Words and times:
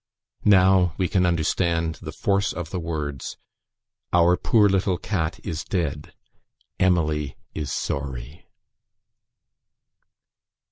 Now 0.49 0.95
we 0.97 1.07
can 1.07 1.27
understand 1.27 1.99
the 2.01 2.11
force 2.11 2.53
of 2.53 2.71
the 2.71 2.79
words, 2.79 3.37
"Our 4.11 4.35
poor 4.35 4.67
little 4.67 4.97
cat 4.97 5.39
is 5.43 5.63
dead. 5.63 6.15
Emily 6.79 7.37
is 7.53 7.71
sorry." 7.71 8.47